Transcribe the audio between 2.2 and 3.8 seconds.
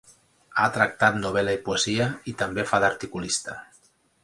i també fa d'articulista.